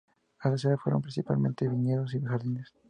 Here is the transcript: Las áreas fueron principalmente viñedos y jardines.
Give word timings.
Las 0.43 0.65
áreas 0.65 0.81
fueron 0.81 1.03
principalmente 1.03 1.67
viñedos 1.67 2.15
y 2.15 2.21
jardines. 2.21 2.73